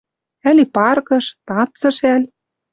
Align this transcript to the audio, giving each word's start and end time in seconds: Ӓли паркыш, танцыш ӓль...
Ӓли 0.49 0.65
паркыш, 0.75 1.25
танцыш 1.47 1.97
ӓль... 2.13 2.25